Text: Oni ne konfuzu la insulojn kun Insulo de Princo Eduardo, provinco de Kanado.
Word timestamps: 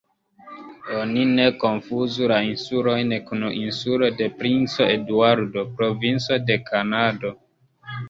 Oni 0.99 1.25
ne 1.33 1.45
konfuzu 1.63 2.31
la 2.33 2.39
insulojn 2.47 3.15
kun 3.29 3.47
Insulo 3.51 4.11
de 4.25 4.33
Princo 4.43 4.91
Eduardo, 4.99 5.71
provinco 5.79 6.43
de 6.51 6.61
Kanado. 6.75 7.37